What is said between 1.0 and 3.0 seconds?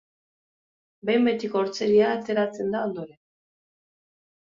Behin betiko hortzeria ateratzen da